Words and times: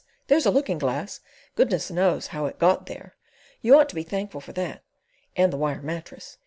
There's 0.29 0.47
a 0.47 0.49
looking 0.49 0.79
glass—goodness 0.79 1.91
knows 1.91 2.25
how 2.33 2.47
it 2.47 2.57
got 2.57 2.87
there! 2.87 3.17
You 3.61 3.77
ought 3.77 3.87
to 3.89 3.93
be 3.93 4.01
thankful 4.01 4.41
for 4.41 4.51
that 4.53 4.81
and 5.35 5.53
the 5.53 5.57
wire 5.57 5.83
mattress. 5.83 6.39